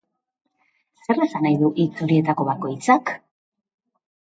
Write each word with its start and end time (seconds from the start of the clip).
Zer 1.07 1.21
esan 1.27 1.45
nahi 1.47 1.59
du 1.65 1.69
hitz 1.83 2.07
horietako 2.07 2.49
bakoitzak? 2.51 3.15